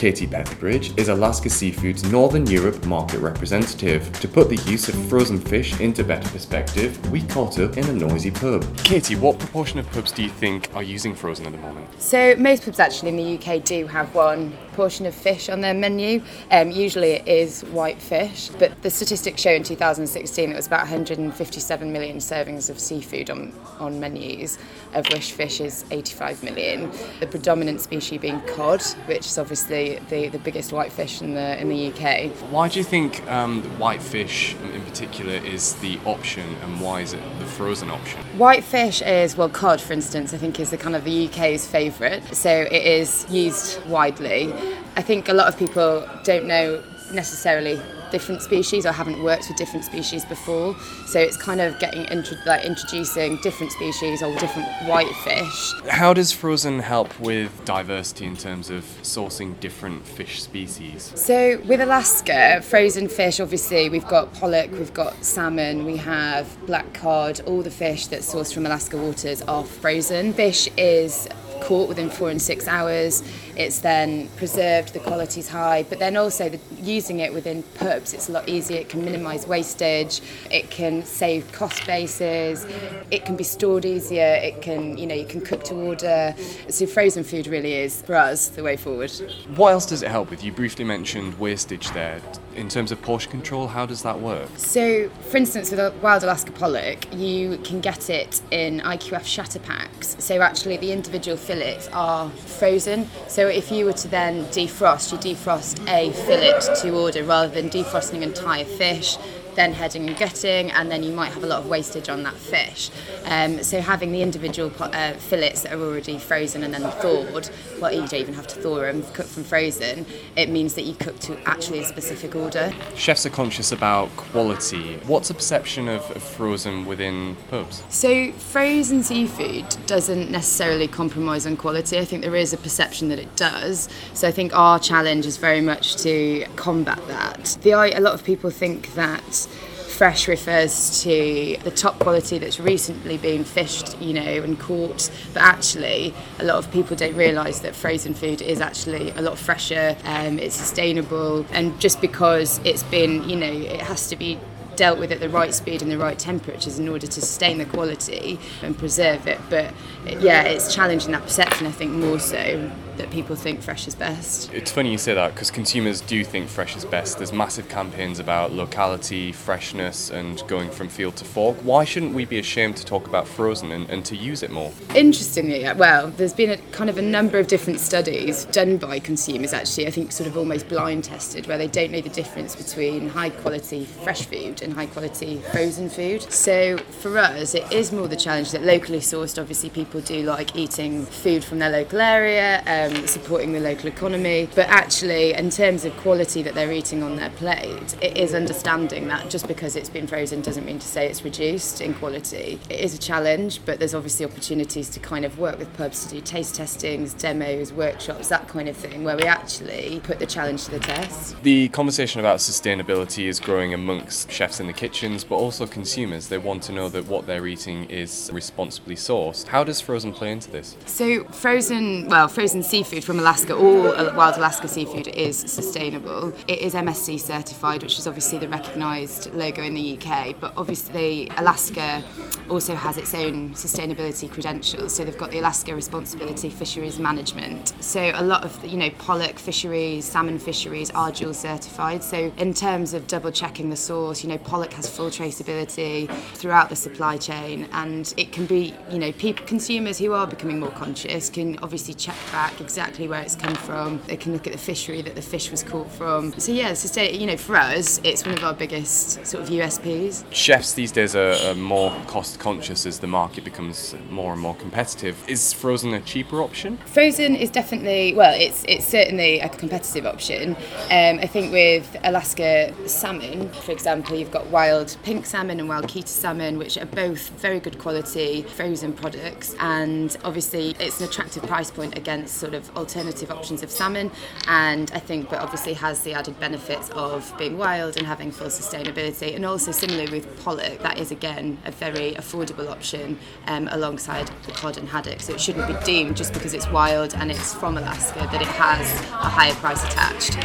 Katie 0.06 0.28
Petherbridge 0.28 0.96
is 1.00 1.07
Alaska 1.07 1.50
Seafood's 1.50 2.04
Northern 2.12 2.46
Europe 2.46 2.86
market 2.86 3.18
representative. 3.22 4.13
To 4.19 4.28
put 4.28 4.50
the 4.50 4.57
use 4.69 4.88
of 4.88 4.94
frozen 5.10 5.40
fish 5.40 5.80
into 5.80 6.04
better 6.04 6.30
perspective, 6.30 7.12
we 7.12 7.24
caught 7.24 7.57
up 7.57 7.75
in 7.75 7.86
a 7.86 7.92
noisy 7.92 8.30
pub. 8.30 8.63
Katie, 8.78 9.16
what 9.16 9.40
proportion 9.40 9.80
of 9.80 9.90
pubs 9.90 10.12
do 10.12 10.22
you 10.22 10.30
think 10.30 10.69
are 10.75 10.84
using 10.84 11.16
frozen 11.16 11.48
at 11.48 11.54
the 11.54 11.57
moment? 11.57 11.88
So 12.00 12.36
most 12.36 12.66
pubs 12.66 12.80
actually 12.80 13.10
in 13.10 13.16
the 13.16 13.56
UK 13.56 13.63
do 13.63 13.88
have 13.88 14.13
one 14.13 14.54
portion 14.74 15.07
of 15.07 15.16
fish 15.16 15.50
on 15.50 15.62
their 15.62 15.74
menu. 15.74 16.22
Um, 16.52 16.69
usually 16.69 17.13
it 17.13 17.28
is 17.28 17.63
white 17.63 18.00
fish, 18.00 18.50
but 18.60 18.80
the 18.84 18.92
statistics 18.92 19.42
show 19.42 19.52
in 19.52 19.63
2016 19.63 20.52
it 20.52 20.56
was 20.56 20.68
about 20.68 20.81
157 20.81 21.92
million 21.92 22.18
servings 22.18 22.69
of 22.69 22.78
seafood 22.78 23.31
on, 23.31 23.52
on 23.80 24.00
menus, 24.00 24.60
of 24.94 25.07
which 25.07 25.31
fish 25.31 25.62
is 25.62 25.84
85 25.90 26.44
million. 26.44 26.92
The 27.22 27.28
predominant 27.28 27.81
species 27.81 28.22
being 28.22 28.42
cod, 28.42 28.84
which 29.07 29.25
is 29.25 29.40
obviously 29.40 29.94
the, 30.09 30.30
the 30.30 30.39
biggest 30.39 30.71
white 30.71 30.92
fish 30.92 31.21
in 31.21 31.33
the 31.33 31.59
in 31.59 31.69
the 31.69 31.88
UK. 31.92 32.31
Why 32.51 32.68
do 32.68 32.80
you 32.80 32.86
think 32.86 33.25
um, 33.30 33.62
white 33.80 34.01
fish 34.01 34.56
in 34.74 34.81
particular 34.81 35.33
is 35.33 35.75
the 35.75 36.00
option, 36.06 36.47
and 36.63 36.81
why 36.81 37.01
is 37.01 37.13
it 37.13 37.21
the 37.39 37.45
frozen 37.45 37.89
option? 37.89 38.19
White 38.38 38.63
fish 38.63 39.01
is, 39.01 39.38
well, 39.38 39.50
cod, 39.50 39.81
for 39.81 39.94
instance, 39.94 40.33
I 40.33 40.38
think 40.38 40.59
is 40.59 40.71
the 40.71 40.77
kind 40.77 40.95
of 40.95 41.03
the 41.03 41.27
UK's 41.27 41.68
favourite. 41.68 42.36
So 42.36 42.50
it 42.50 42.74
is 42.74 43.25
used 43.30 43.86
widely. 43.88 44.53
I 44.95 45.01
think 45.01 45.30
a 45.30 45.33
lot 45.33 45.47
of 45.47 45.57
people 45.57 46.07
don't 46.24 46.45
know 46.45 46.81
necessarily 47.12 47.80
different 48.12 48.42
species 48.42 48.86
or 48.86 48.92
haven't 48.92 49.22
worked 49.22 49.48
with 49.48 49.57
different 49.57 49.86
species 49.86 50.24
before. 50.25 50.75
So 51.07 51.19
it's 51.19 51.38
kind 51.38 51.62
of 51.62 51.78
getting 51.80 52.06
intro- 52.06 52.38
like 52.46 52.63
introducing 52.63 53.38
different 53.42 53.72
species 53.72 54.22
or 54.22 54.34
different 54.38 54.68
white 54.88 55.13
fish. 55.24 55.74
How 55.90 56.13
does 56.13 56.31
frozen 56.31 56.80
help 56.80 57.18
with 57.19 57.63
diversity 57.66 58.25
in 58.25 58.38
terms 58.38 58.69
of 58.69 58.84
sourcing 59.02 59.60
different 59.60 60.06
fish 60.06 60.42
species? 60.42 61.12
So 61.16 61.60
with 61.66 61.81
Alaska, 61.81 62.62
frozen 62.62 63.07
fish, 63.07 63.40
obviously 63.40 63.90
we've 63.90 64.07
got 64.07 64.34
pollock, 64.34 64.72
we've 64.72 64.94
got 64.94 65.24
salmon, 65.24 65.86
we 65.86 65.98
have 65.98 66.57
black 66.66 66.94
cod. 66.94 67.42
All 67.42 67.62
the 67.62 67.72
fish 67.72 68.07
that's 68.07 68.34
sourced 68.34 68.54
from 68.54 68.66
Alaska 68.66 68.98
waters 68.98 69.42
are 69.44 69.63
frozen. 69.63 70.34
Fish 70.34 70.69
is 70.78 71.28
caught 71.62 71.90
within 71.90 72.10
four 72.10 72.30
and 72.30 72.42
six 72.42 72.68
hours. 72.68 73.24
It's 73.56 73.80
then 73.80 74.28
preserved, 74.36 74.94
the 74.94 75.00
quality's 75.00 75.48
high, 75.48 75.84
but 75.84 76.00
then 76.00 76.18
also 76.18 76.50
the, 76.50 76.60
using 76.81 77.19
it 77.19 77.34
within 77.34 77.63
pubs, 77.75 78.13
it's 78.13 78.30
a 78.30 78.31
lot 78.31 78.50
easier. 78.50 78.78
It 78.78 78.90
can 78.90 79.04
minimise 79.06 79.48
wastage, 79.48 80.22
it 80.52 80.69
can 80.69 81.04
save 81.04 81.52
cost 81.52 81.86
bases, 81.86 82.66
it 83.12 83.25
can 83.25 83.36
be 83.36 83.44
stored 83.44 83.86
easier, 83.86 84.40
it 84.42 84.62
can, 84.62 84.98
you 84.98 85.07
know, 85.07 85.16
you 85.16 85.25
can 85.25 85.42
cook 85.42 85.63
to 85.66 85.75
order. 85.75 86.36
So 86.69 86.86
frozen 86.86 87.24
food 87.24 87.48
really 87.48 87.74
is, 87.74 88.02
for 88.02 88.16
us, 88.16 88.50
the 88.50 88.63
way 88.63 88.78
forward. 88.78 89.12
What 89.56 89.72
else 89.72 89.86
does 89.86 90.04
it 90.04 90.12
help 90.12 90.30
with? 90.30 90.44
You 90.44 90.52
briefly 90.52 90.86
mentioned 90.86 91.40
wastage 91.40 91.92
there. 91.92 92.22
In 92.56 92.69
terms 92.69 92.92
of 92.92 93.02
portion 93.02 93.31
control, 93.31 93.68
how 93.68 93.86
does 93.86 94.02
that 94.04 94.19
work? 94.19 94.50
So, 94.56 95.10
for 95.30 95.36
instance, 95.36 95.72
with 95.72 95.80
a 95.80 95.94
wild 96.02 96.24
Alaska 96.24 96.54
pollock, 96.54 97.13
you 97.13 97.57
can 97.66 97.81
get 97.81 98.10
it 98.10 98.42
in 98.50 98.80
IQF 98.80 99.25
shatter 99.25 99.60
packs. 99.60 100.16
So, 100.19 100.42
actually, 100.42 100.78
the 100.78 100.92
individual 100.94 101.36
fillets 101.36 101.90
are 101.90 102.30
frozen. 102.30 103.10
So, 103.28 103.44
if 103.50 103.71
you 103.71 103.86
were 103.86 103.94
to 103.94 104.07
then 104.07 104.45
defrost, 104.45 105.12
you 105.12 105.18
defrost 105.18 105.80
a 105.88 106.12
fillet 106.12 106.59
to 106.81 106.89
order 106.97 107.24
rather 107.24 107.53
than 107.53 107.69
defrosting 107.69 108.18
an 108.18 108.24
entire 108.24 108.65
fish 108.65 109.18
then 109.56 109.74
heading 109.74 110.07
and 110.07 110.18
gutting, 110.18 110.72
and 110.72 110.92
then 110.92 111.04
you 111.04 111.12
might 111.12 111.31
have 111.31 111.44
a 111.44 111.48
lot 111.48 111.60
of 111.60 111.68
wastage 111.68 112.10
on 112.10 112.24
that 112.24 112.36
fish. 112.36 112.90
Um, 113.25 113.63
so 113.63 113.81
having 113.81 114.12
the 114.12 114.22
individual 114.22 114.72
uh, 114.80 115.13
fillets 115.13 115.63
that 115.63 115.74
are 115.74 115.81
already 115.81 116.18
frozen 116.18 116.63
and 116.63 116.74
then 116.74 116.81
thawed, 116.81 117.50
well, 117.80 117.92
you 117.92 118.00
don't 118.00 118.13
even 118.13 118.34
have 118.34 118.48
to 118.48 118.56
thaw 118.56 118.81
them, 118.81 119.04
cook 119.13 119.25
from 119.25 119.44
frozen, 119.44 120.06
it 120.36 120.50
means 120.50 120.74
that 120.75 120.84
you 120.84 120.94
cook 120.94 121.18
to 121.19 121.38
actually 121.48 121.80
a 121.80 121.86
specific 121.86 122.36
order. 122.36 122.74
Chefs 122.96 123.25
are 123.25 123.30
conscious 123.30 123.72
about 123.72 124.10
quality. 124.18 124.98
What's 125.07 125.30
the 125.30 125.34
perception 125.34 125.88
of, 125.88 126.09
of 126.12 126.21
frozen 126.21 126.85
within 126.85 127.35
pubs? 127.50 127.83
So 127.90 128.31
frozen 128.33 129.04
seafood 129.04 129.66
doesn't 129.85 130.30
necessarily 130.31 130.88
compromise 130.88 131.45
on 131.45 131.57
quality. 131.57 131.97
I 131.97 132.06
think 132.06 132.24
there 132.24 132.35
is 132.35 132.54
a 132.54 132.57
perception 132.57 133.09
that 133.09 133.19
it 133.19 133.35
does. 133.35 133.90
So 134.14 134.28
I 134.28 134.31
think 134.31 134.56
our 134.56 134.80
challenge 134.80 135.26
is 135.26 135.38
very 135.38 135.62
much 135.62 135.95
to 135.97 136.45
combat 136.56 137.00
that. 137.07 137.57
The 137.62 137.76
a 137.76 138.00
lot 138.00 138.14
of 138.14 138.24
people 138.24 138.50
think 138.50 138.94
that 138.95 139.44
fresh 139.45 140.28
refers 140.28 141.02
to 141.04 141.57
the 141.64 141.71
top 141.71 141.97
quality 141.99 142.37
that's 142.37 142.59
recently 142.59 143.18
been 143.18 143.45
fished, 143.45 143.97
you 144.02 144.14
know, 144.14 144.21
and 144.21 144.59
caught. 144.59 145.09
But 145.33 145.44
actually, 145.44 146.14
a 146.40 146.44
lot 146.44 146.57
of 146.57 146.69
people 146.71 146.97
don't 146.97 147.16
realise 147.16 147.59
that 147.59 147.75
frozen 147.75 148.14
food 148.14 148.42
is 148.42 148.59
actually 148.59 149.11
a 149.11 149.21
lot 149.21 149.37
fresher. 149.37 149.95
Um, 150.04 150.37
it's 150.37 150.56
sustainable, 150.56 151.45
and 151.52 151.80
just 151.80 152.02
because 152.02 152.59
it's 152.66 152.83
been, 152.83 153.28
you 153.30 153.37
know, 153.37 153.52
it 153.52 153.81
has 153.81 154.09
to 154.09 154.16
be 154.16 154.37
dealt 154.75 154.99
with 154.99 155.11
at 155.11 155.21
the 155.21 155.30
right 155.30 155.54
speed 155.54 155.81
and 155.81 155.90
the 155.90 155.97
right 155.97 156.19
temperatures 156.19 156.78
in 156.78 156.90
order 156.90 157.07
to 157.07 157.21
sustain 157.21 157.57
the 157.57 157.66
quality 157.66 158.37
and 158.61 158.78
preserve 158.78 159.25
it. 159.25 159.40
But 159.49 159.73
yeah, 160.19 160.44
it's 160.44 160.75
challenging 160.75 161.14
that 161.14 161.23
perception, 161.23 161.66
I 161.66 161.71
think, 161.71 161.92
more 161.92 162.19
so 162.19 162.69
that 162.97 163.09
people 163.11 163.35
think 163.35 163.61
fresh 163.61 163.87
is 163.87 163.95
best. 163.95 164.54
It's 164.54 164.71
funny 164.71 164.92
you 164.92 164.97
say 164.97 165.14
that 165.14 165.33
because 165.33 165.52
consumers 165.52 166.02
do 166.02 166.23
think 166.23 166.47
fresh 166.47 166.75
is 166.75 166.85
best. 166.85 167.18
There's 167.18 167.33
massive 167.33 167.69
campaigns 167.69 168.19
about 168.19 168.52
locality, 168.52 169.31
freshness, 169.31 170.09
and 170.09 170.42
going 170.47 170.69
from 170.69 170.90
field 170.90 171.16
to 171.18 171.25
fork. 171.25 171.57
Why 171.64 171.83
shouldn't 171.83 172.14
we 172.14 172.25
be 172.25 172.40
ashamed 172.40 172.78
to 172.78 172.85
talk 172.85 173.07
about 173.07 173.28
frozen 173.28 173.71
and, 173.71 173.90
and 173.90 174.06
to 174.06 174.16
use 174.16 174.44
it 174.44 174.52
more? 174.52 174.71
Interestingly, 174.94 175.64
well, 175.75 176.07
there's 176.11 176.33
been 176.33 176.52
a 176.52 176.57
kind 176.71 176.90
of 176.90 176.97
a 176.97 177.02
number 177.02 177.40
of 177.40 177.47
different 177.47 177.80
studies 177.80 178.45
done 178.45 178.78
by 178.78 178.99
consumers 178.99 179.54
actually, 179.54 179.87
I 179.87 179.92
think 179.92 180.11
sort 180.11 180.28
of 180.28 180.37
almost 180.37 180.68
blind 180.68 181.04
tested, 181.04 181.47
where 181.47 181.57
they 181.57 181.68
don't 181.68 181.92
know 181.92 182.02
the 182.02 182.09
difference 182.09 182.56
between 182.56 183.09
high 183.09 183.30
quality 183.30 183.85
fresh 183.85 184.25
food 184.25 184.61
and 184.61 184.73
high 184.73 184.87
quality 184.87 185.37
frozen 185.52 185.90
food. 185.90 186.21
So 186.31 186.78
for 186.78 187.18
us, 187.18 187.56
it 187.56 187.71
is 187.71 187.92
more 187.92 188.07
the 188.07 188.16
challenge 188.16 188.52
that 188.52 188.64
locally 188.64 188.99
sourced, 188.99 189.40
obviously, 189.40 189.69
people 189.69 190.02
do 190.02 190.23
like 190.23 190.56
eating 190.56 191.06
food 191.06 191.44
from 191.44 191.59
their 191.59 191.69
local 191.69 192.02
area. 192.02 192.59
Um, 192.61 192.84
um, 192.85 193.07
supporting 193.07 193.54
the 193.54 193.59
local 193.59 193.87
economy. 193.87 194.47
But 194.56 194.68
actually, 194.68 195.33
in 195.33 195.49
terms 195.49 195.85
of 195.85 195.95
quality 195.97 196.42
that 196.44 196.54
they're 196.54 196.71
eating 196.71 197.04
on 197.04 197.15
their 197.15 197.30
plate, 197.31 197.95
it 198.01 198.18
is 198.18 198.33
understanding 198.33 199.07
that 199.07 199.30
just 199.30 199.47
because 199.47 199.75
it's 199.75 199.89
been 199.89 200.07
frozen 200.07 200.42
doesn't 200.42 200.65
mean 200.65 200.80
to 200.80 200.87
say 200.87 201.07
it's 201.07 201.23
reduced 201.23 201.81
in 201.81 201.94
quality. 201.94 202.59
It 202.69 202.80
is 202.80 202.94
a 202.94 202.97
challenge, 202.97 203.61
but 203.65 203.80
there's 203.80 203.95
obviously 203.95 204.25
opportunities 204.25 204.89
to 204.89 204.99
kind 204.99 205.25
of 205.25 205.39
work 205.39 205.57
with 205.57 205.71
pubs 205.77 206.06
to 206.06 206.15
do 206.15 206.21
taste 206.21 206.56
testings, 206.56 207.13
demos, 207.13 207.73
workshops, 207.73 208.30
that 208.30 208.47
kind 208.47 208.69
of 208.69 208.75
thing, 208.75 209.04
where 209.04 209.18
we 209.18 209.23
actually 209.23 209.99
put 210.04 210.19
the 210.19 210.25
challenge 210.25 210.65
to 210.65 210.71
the 210.71 210.80
test. 210.80 211.42
The 211.44 211.69
conversation 211.69 212.19
about 212.19 212.39
sustainability 212.39 213.25
is 213.25 213.39
growing 213.39 213.73
amongst 213.73 214.31
chefs 214.31 214.59
in 214.59 214.68
the 214.68 214.73
kitchens, 214.73 215.23
but 215.23 215.35
also 215.35 215.65
consumers. 215.65 216.27
They 216.27 216.37
want 216.37 216.63
to 216.63 216.71
know 216.71 216.89
that 216.89 217.06
what 217.07 217.25
they're 217.25 217.47
eating 217.47 217.85
is 217.85 218.30
responsibly 218.33 218.95
sourced. 218.95 219.47
How 219.47 219.63
does 219.63 219.81
frozen 219.81 220.13
play 220.13 220.31
into 220.31 220.51
this? 220.51 220.75
So 220.85 221.23
frozen, 221.25 222.07
well, 222.07 222.27
frozen 222.27 222.63
seafood 222.75 223.05
from 223.05 223.19
Alaska, 223.19 223.55
all 223.55 223.83
wild 224.17 224.35
Alaska 224.35 224.67
seafood 224.67 225.07
is 225.07 225.37
sustainable. 225.37 226.33
It 226.45 226.59
is 226.59 226.73
MSC 226.73 227.21
certified, 227.21 227.81
which 227.81 227.97
is 227.97 228.05
obviously 228.05 228.37
the 228.37 228.49
recognised 228.49 229.33
logo 229.33 229.63
in 229.63 229.75
the 229.75 229.97
UK. 229.97 230.35
But 230.41 230.51
obviously, 230.57 231.31
Alaska 231.37 232.03
also 232.49 232.75
has 232.75 232.97
its 232.97 233.13
own 233.13 233.51
sustainability 233.51 234.29
credentials. 234.29 234.94
So 234.94 235.05
they've 235.05 235.17
got 235.17 235.31
the 235.31 235.39
Alaska 235.39 235.73
Responsibility 235.73 236.49
Fisheries 236.49 236.99
Management. 236.99 237.73
So 237.79 238.11
a 238.13 238.21
lot 238.21 238.44
of 238.44 238.51
you 238.65 238.75
know 238.75 238.89
pollock 238.97 239.39
fisheries, 239.39 240.03
salmon 240.03 240.37
fisheries 240.37 240.91
are 240.91 241.13
dual 241.13 241.33
certified. 241.33 242.03
So 242.03 242.29
in 242.37 242.53
terms 242.53 242.94
of 242.94 243.07
double 243.07 243.31
checking 243.31 243.69
the 243.69 243.77
source, 243.77 244.21
you 244.21 244.27
know 244.27 244.37
pollock 244.37 244.73
has 244.73 244.89
full 244.89 245.09
traceability 245.09 246.09
throughout 246.33 246.67
the 246.67 246.75
supply 246.75 247.15
chain, 247.15 247.69
and 247.71 248.13
it 248.17 248.33
can 248.33 248.45
be 248.45 248.73
you 248.91 248.99
know 248.99 249.13
people 249.13 249.45
consumers 249.45 249.97
who 249.97 250.11
are 250.11 250.27
becoming 250.27 250.59
more 250.59 250.71
conscious 250.71 251.29
can 251.29 251.57
obviously 251.59 251.94
check 251.94 252.17
back 252.33 252.59
exactly 252.66 253.07
where 253.07 253.22
it's 253.22 253.36
come 253.36 253.54
from. 253.54 254.02
They 254.07 254.18
can 254.18 254.34
look 254.34 254.48
at 254.48 254.54
the 254.54 254.60
fishery 254.60 255.04
that 255.04 255.14
the 255.14 255.22
fish 255.22 255.52
was 255.52 255.62
caught 255.62 255.90
from. 255.92 256.34
So 256.40 256.52
yeah, 256.52 256.74
sustain, 256.74 257.19
you 257.19 257.28
know 257.28 257.38
for 257.38 257.56
us 257.56 258.02
it's 258.04 258.26
one 258.26 258.36
of 258.36 258.44
our 258.44 258.54
biggest 258.54 259.26
sort 259.26 259.44
of 259.44 259.50
USPs. 259.50 260.26
Chefs 260.31 260.74
these 260.74 260.92
days 260.92 261.16
are, 261.16 261.36
are 261.48 261.54
more 261.54 261.92
cost 262.07 262.40
conscious 262.40 262.86
as 262.88 263.00
the 263.00 263.07
market 263.07 263.44
becomes 263.44 263.95
more 264.10 264.34
and 264.34 264.42
more 264.42 264.56
competitive. 264.56 265.16
Is 265.28 265.54
frozen 265.54 265.94
a 265.94 266.02
cheaper 266.02 266.42
option? 266.42 266.78
Frozen 266.86 267.36
is 267.36 267.50
definitely 267.52 268.14
well, 268.16 268.34
it's 268.36 268.66
it's 268.68 268.86
certainly 268.86 269.40
a 269.40 269.50
competitive 269.50 270.06
option. 270.06 270.56
Um, 270.90 271.19
I 271.19 271.28
think 271.28 271.52
with 271.52 271.95
Alaska 272.04 272.74
salmon, 272.88 273.50
for 273.50 273.72
example, 273.72 274.16
you've 274.16 274.31
got 274.31 274.48
wild 274.48 274.98
pink 275.04 275.26
salmon 275.26 275.60
and 275.60 275.69
wild 275.69 275.88
keta 275.88 276.07
salmon, 276.07 276.57
which 276.57 276.78
are 276.78 276.88
both 276.88 277.30
very 277.42 277.60
good 277.60 277.78
quality 277.78 278.42
frozen 278.42 278.94
products, 278.94 279.56
and 279.60 280.18
obviously 280.24 280.76
it's 280.80 281.00
an 281.00 281.07
attractive 281.07 281.44
price 281.44 281.69
point 281.69 281.98
against 281.98 282.38
sort 282.38 282.54
of 282.54 282.55
alternative 282.76 283.31
options 283.31 283.64
of 283.64 283.71
salmon. 283.71 284.12
And 284.47 284.92
I 284.94 285.00
think, 285.00 285.30
but 285.30 285.40
obviously 285.40 285.74
has 285.74 286.02
the 286.02 286.14
added 286.14 286.40
benefits 286.40 286.90
of 286.92 287.33
being 287.38 287.57
wild 287.57 287.97
and 287.97 288.06
having 288.06 288.31
full 288.31 288.47
sustainability, 288.47 289.35
and 289.35 289.45
also 289.45 289.71
similarly 289.71 290.12
with 290.12 290.44
pollock, 290.44 290.80
that 290.80 291.00
is 291.00 291.12
again 291.12 291.57
a 291.66 291.71
very 291.71 292.14
affordable 292.14 292.69
option 292.69 293.18
um, 293.47 293.68
alongside 293.71 294.30
the 294.45 294.52
cod 294.52 294.78
and 294.78 294.90
haddock. 294.90 295.21
So 295.21 295.33
it 295.33 295.42
shouldn't 295.42 295.68
be 295.68 295.85
deemed 295.85 296.18
just 296.18 296.33
because 296.33 296.54
it's 296.54 296.69
wild 296.69 297.14
and 297.16 297.31
it's 297.31 297.54
from 297.54 297.78
Alaska 297.78 298.19
that 298.31 298.42
it 298.42 298.47
has 298.47 298.90
a 299.12 299.30
higher 299.30 299.54
price 299.56 299.83
attached. 299.83 300.38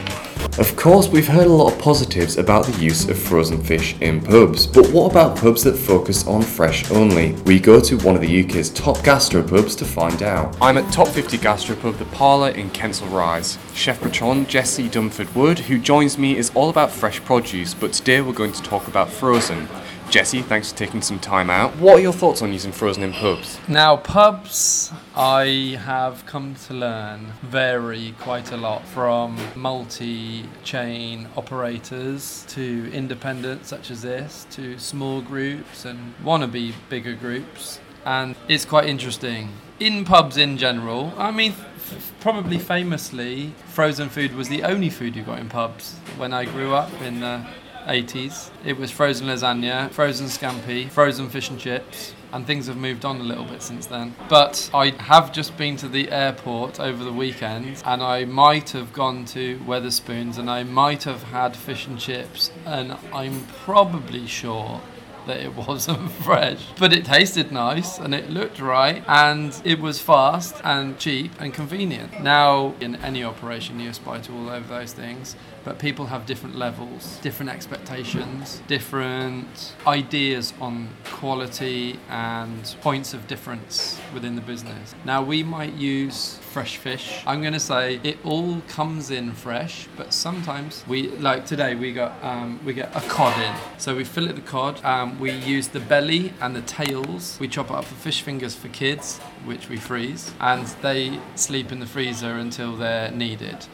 Of 0.58 0.76
course, 0.76 1.08
we've 1.08 1.28
heard 1.28 1.46
a 1.46 1.52
lot 1.52 1.72
of 1.72 1.78
positives 1.78 2.36
about 2.36 2.66
the 2.66 2.78
use 2.82 3.08
of 3.08 3.18
frozen 3.18 3.62
fish 3.62 3.96
in 4.00 4.20
pubs, 4.20 4.66
but 4.66 4.90
what 4.90 5.10
about 5.10 5.38
pubs 5.38 5.62
that 5.64 5.76
focus 5.76 6.26
on 6.26 6.42
fresh 6.42 6.90
only? 6.90 7.32
We 7.44 7.60
go 7.60 7.80
to 7.80 7.96
one 7.98 8.14
of 8.14 8.20
the 8.20 8.44
UK's 8.44 8.70
top 8.70 8.98
gastropubs 8.98 9.76
to 9.78 9.84
find 9.84 10.22
out. 10.22 10.56
I'm 10.60 10.76
at 10.76 10.92
Top 10.92 11.08
50 11.08 11.38
Gastropub, 11.38 11.96
the 12.00 12.06
Parlour 12.16 12.48
in 12.48 12.70
Kensal 12.70 13.12
Rise. 13.12 13.58
Chef 13.74 14.00
patron 14.00 14.46
Jesse 14.46 14.88
Dunford 14.88 15.34
Wood, 15.34 15.58
who 15.58 15.78
joins 15.78 16.16
me, 16.16 16.34
is 16.34 16.50
all 16.54 16.70
about 16.70 16.90
fresh 16.90 17.22
produce, 17.22 17.74
but 17.74 17.92
today 17.92 18.22
we're 18.22 18.32
going 18.32 18.52
to 18.52 18.62
talk 18.62 18.88
about 18.88 19.10
frozen. 19.10 19.68
Jesse, 20.08 20.40
thanks 20.40 20.72
for 20.72 20.78
taking 20.78 21.02
some 21.02 21.18
time 21.20 21.50
out. 21.50 21.76
What 21.76 21.98
are 21.98 22.00
your 22.00 22.14
thoughts 22.14 22.40
on 22.40 22.54
using 22.54 22.72
frozen 22.72 23.02
in 23.02 23.12
pubs? 23.12 23.60
Now, 23.68 23.98
pubs, 23.98 24.90
I 25.14 25.78
have 25.84 26.24
come 26.24 26.54
to 26.68 26.74
learn, 26.74 27.34
vary 27.42 28.14
quite 28.18 28.50
a 28.50 28.56
lot 28.56 28.86
from 28.86 29.36
multi 29.54 30.46
chain 30.64 31.28
operators 31.36 32.46
to 32.48 32.90
independents 32.94 33.68
such 33.68 33.90
as 33.90 34.00
this 34.00 34.46
to 34.52 34.78
small 34.78 35.20
groups 35.20 35.84
and 35.84 36.14
wannabe 36.24 36.72
bigger 36.88 37.14
groups. 37.14 37.78
And 38.06 38.36
it's 38.48 38.64
quite 38.64 38.88
interesting. 38.88 39.50
In 39.80 40.04
pubs 40.04 40.36
in 40.36 40.58
general, 40.58 41.14
I 41.16 41.30
mean, 41.30 41.52
f- 41.52 42.12
probably 42.20 42.58
famously, 42.58 43.54
frozen 43.64 44.10
food 44.10 44.34
was 44.34 44.50
the 44.50 44.62
only 44.62 44.90
food 44.90 45.16
you 45.16 45.22
got 45.22 45.38
in 45.38 45.48
pubs 45.48 45.94
when 46.18 46.34
I 46.34 46.44
grew 46.44 46.74
up 46.74 46.92
in 47.00 47.20
the 47.20 47.46
80s. 47.86 48.50
It 48.62 48.76
was 48.76 48.90
frozen 48.90 49.26
lasagna, 49.26 49.90
frozen 49.90 50.26
scampi, 50.26 50.90
frozen 50.90 51.30
fish 51.30 51.48
and 51.48 51.58
chips, 51.58 52.14
and 52.34 52.46
things 52.46 52.66
have 52.66 52.76
moved 52.76 53.06
on 53.06 53.22
a 53.22 53.24
little 53.24 53.46
bit 53.46 53.62
since 53.62 53.86
then. 53.86 54.14
But 54.28 54.68
I 54.74 54.90
have 54.98 55.32
just 55.32 55.56
been 55.56 55.78
to 55.78 55.88
the 55.88 56.10
airport 56.10 56.78
over 56.78 57.02
the 57.02 57.12
weekend 57.12 57.82
and 57.86 58.02
I 58.02 58.26
might 58.26 58.68
have 58.70 58.92
gone 58.92 59.24
to 59.36 59.58
Wetherspoons 59.60 60.36
and 60.36 60.50
I 60.50 60.62
might 60.62 61.04
have 61.04 61.22
had 61.22 61.56
fish 61.56 61.86
and 61.86 61.98
chips, 61.98 62.50
and 62.66 62.98
I'm 63.14 63.46
probably 63.64 64.26
sure 64.26 64.82
that 65.26 65.40
it 65.40 65.54
wasn't 65.68 66.10
fresh. 66.10 66.64
But 66.78 66.92
it 66.92 67.04
tasted 67.04 67.52
nice 67.52 67.98
and 67.98 68.14
it 68.14 68.30
looked 68.30 68.60
right 68.60 69.04
and 69.06 69.58
it 69.64 69.80
was 69.80 70.00
fast 70.00 70.56
and 70.64 70.98
cheap 70.98 71.32
and 71.40 71.52
convenient. 71.52 72.22
Now, 72.22 72.74
in 72.80 72.96
any 72.96 73.24
operation, 73.24 73.80
you 73.80 73.90
aspire 73.90 74.20
to 74.22 74.32
all 74.32 74.50
of 74.50 74.68
those 74.68 74.92
things, 74.92 75.36
but 75.64 75.78
people 75.78 76.06
have 76.06 76.26
different 76.26 76.56
levels, 76.56 77.18
different 77.22 77.50
expectations, 77.50 78.62
different 78.66 79.74
ideas 79.86 80.52
on 80.60 80.88
quality 81.04 81.98
and 82.08 82.76
points 82.80 83.14
of 83.14 83.26
difference 83.26 84.00
within 84.14 84.36
the 84.36 84.40
business. 84.42 84.94
Now, 85.04 85.22
we 85.22 85.42
might 85.42 85.74
use 85.74 86.38
fresh 86.50 86.76
fish. 86.78 87.22
I'm 87.26 87.40
going 87.40 87.52
to 87.52 87.60
say 87.60 88.00
it 88.02 88.18
all 88.24 88.60
comes 88.68 89.10
in 89.10 89.32
fresh, 89.32 89.86
but 89.96 90.12
sometimes 90.12 90.84
we 90.88 91.08
like 91.18 91.46
today 91.46 91.74
we 91.74 91.92
got 91.92 92.12
um, 92.24 92.58
we 92.64 92.72
get 92.72 92.94
a 92.96 93.00
cod 93.08 93.38
in. 93.40 93.54
So 93.78 93.94
we 93.96 94.04
fillet 94.04 94.32
the 94.32 94.40
cod. 94.40 94.84
Um, 94.84 95.18
we 95.20 95.30
use 95.30 95.68
the 95.68 95.80
belly 95.80 96.32
and 96.40 96.56
the 96.56 96.62
tails. 96.62 97.38
We 97.40 97.48
chop 97.48 97.70
it 97.70 97.76
up 97.76 97.84
for 97.84 97.94
fish 97.94 98.22
fingers 98.22 98.54
for 98.54 98.68
kids, 98.68 99.18
which 99.44 99.68
we 99.68 99.76
freeze, 99.76 100.32
and 100.40 100.66
they 100.82 101.20
sleep 101.34 101.70
in 101.70 101.80
the 101.80 101.86
freezer 101.86 102.32
until 102.32 102.76
they're 102.76 103.10
needed. 103.10 103.66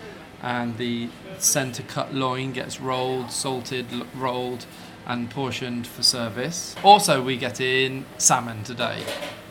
And 0.42 0.76
the 0.78 1.08
center 1.38 1.82
cut 1.82 2.14
loin 2.14 2.52
gets 2.52 2.80
rolled, 2.80 3.30
salted, 3.30 3.86
rolled, 4.14 4.66
and 5.06 5.30
portioned 5.30 5.86
for 5.86 6.02
service. 6.02 6.74
Also, 6.82 7.22
we 7.22 7.36
get 7.36 7.60
in 7.60 8.04
salmon 8.18 8.64
today. 8.64 9.02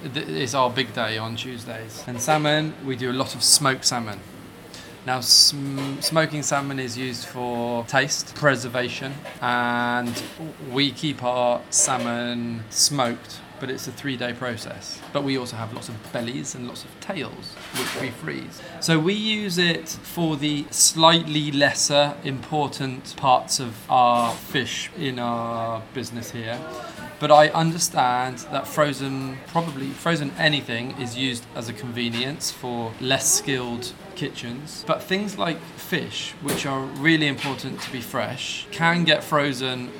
It's 0.03 0.53
our 0.53 0.69
big 0.69 0.93
day 0.93 1.17
on 1.17 1.35
Tuesdays. 1.35 2.03
And 2.07 2.21
salmon, 2.21 2.73
we 2.85 2.95
do 2.95 3.11
a 3.11 3.13
lot 3.13 3.33
of 3.35 3.43
smoked 3.43 3.85
salmon. 3.85 4.19
Now, 5.05 5.21
sm- 5.21 5.99
smoking 5.99 6.41
salmon 6.41 6.79
is 6.79 6.97
used 6.97 7.25
for 7.25 7.85
taste, 7.85 8.33
preservation, 8.35 9.13
and 9.39 10.21
we 10.71 10.91
keep 10.91 11.23
our 11.23 11.61
salmon 11.69 12.63
smoked, 12.71 13.39
but 13.59 13.69
it's 13.69 13.87
a 13.87 13.91
three 13.91 14.17
day 14.17 14.33
process. 14.33 14.99
But 15.13 15.23
we 15.23 15.37
also 15.37 15.55
have 15.55 15.73
lots 15.73 15.89
of 15.89 15.95
bellies 16.11 16.55
and 16.55 16.67
lots 16.67 16.83
of 16.83 16.99
tails, 16.99 17.53
which 17.73 18.01
we 18.01 18.09
freeze. 18.09 18.61
So 18.79 18.99
we 18.99 19.13
use 19.13 19.57
it 19.57 19.89
for 19.89 20.35
the 20.35 20.65
slightly 20.71 21.51
lesser 21.51 22.15
important 22.23 23.15
parts 23.17 23.59
of 23.59 23.89
our 23.89 24.33
fish 24.33 24.89
in 24.97 25.19
our 25.19 25.81
business 25.93 26.31
here. 26.31 26.59
But 27.17 27.31
I 27.31 27.47
understand 27.49 28.39
that 28.51 28.67
frozen, 28.67 29.37
probably 29.47 29.87
frozen 29.87 30.31
anything, 30.37 30.91
is 30.99 31.17
used 31.17 31.45
as 31.55 31.69
a 31.69 31.73
convenience 31.73 32.51
for 32.51 32.91
less 32.99 33.33
skilled 33.33 33.93
kitchens. 34.15 34.83
But 34.85 35.01
things 35.01 35.37
like 35.37 35.59
fish, 35.77 36.33
which 36.41 36.65
are 36.65 36.81
really 36.81 37.27
important 37.27 37.79
to 37.81 37.91
be 37.91 38.01
fresh, 38.01 38.67
can 38.71 39.05
get 39.05 39.23
frozen 39.23 39.91